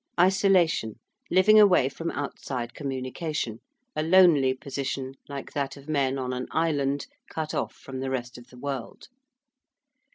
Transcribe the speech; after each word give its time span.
~isolation~: 0.19 0.95
living 1.29 1.59
away 1.59 1.87
from 1.87 2.09
outside 2.09 2.73
communication, 2.73 3.59
a 3.95 4.01
lonely 4.01 4.51
position 4.51 5.13
like 5.29 5.53
that 5.53 5.77
of 5.77 5.87
men 5.87 6.17
on 6.17 6.33
an 6.33 6.47
island 6.49 7.05
cut 7.29 7.53
off 7.53 7.75
from 7.75 7.99
the 7.99 8.09
rest 8.09 8.35
of 8.35 8.47
the 8.47 8.57
world. 8.57 9.09